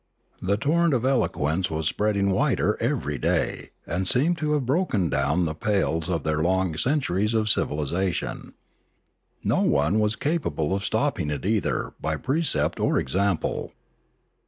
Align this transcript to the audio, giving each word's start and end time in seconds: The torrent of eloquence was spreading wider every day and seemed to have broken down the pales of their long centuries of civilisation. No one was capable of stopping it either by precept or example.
The 0.41 0.57
torrent 0.57 0.95
of 0.95 1.05
eloquence 1.05 1.69
was 1.69 1.85
spreading 1.87 2.31
wider 2.31 2.75
every 2.79 3.19
day 3.19 3.69
and 3.85 4.07
seemed 4.07 4.35
to 4.39 4.53
have 4.53 4.65
broken 4.65 5.09
down 5.09 5.45
the 5.45 5.53
pales 5.53 6.09
of 6.09 6.23
their 6.23 6.41
long 6.41 6.75
centuries 6.75 7.35
of 7.35 7.49
civilisation. 7.51 8.55
No 9.43 9.61
one 9.61 9.99
was 9.99 10.15
capable 10.15 10.73
of 10.73 10.83
stopping 10.83 11.29
it 11.29 11.45
either 11.45 11.93
by 12.01 12.17
precept 12.17 12.79
or 12.79 12.97
example. 12.97 13.73